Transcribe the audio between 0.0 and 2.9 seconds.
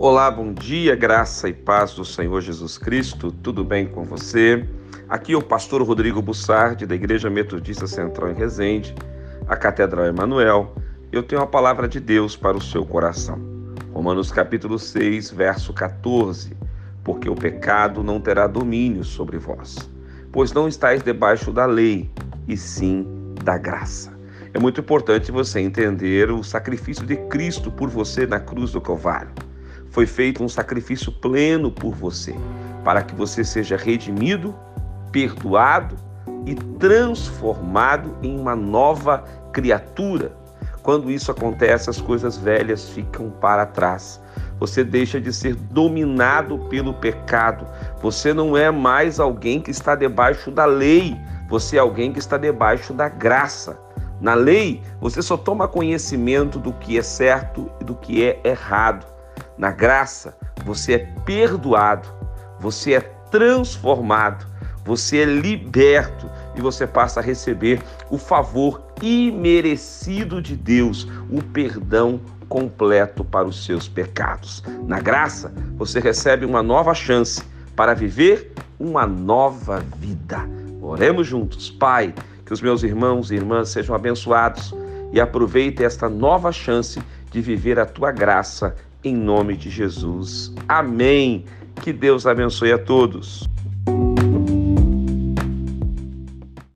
Olá, bom dia, graça e paz do Senhor Jesus